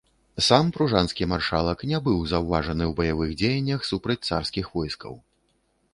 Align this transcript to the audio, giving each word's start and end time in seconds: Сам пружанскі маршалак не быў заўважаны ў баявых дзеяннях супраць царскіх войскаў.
Сам 0.45 0.69
пружанскі 0.77 1.27
маршалак 1.33 1.83
не 1.91 1.99
быў 2.09 2.17
заўважаны 2.33 2.83
ў 2.87 2.93
баявых 3.01 3.37
дзеяннях 3.43 3.79
супраць 3.93 4.21
царскіх 4.29 4.65
войскаў. 4.79 5.13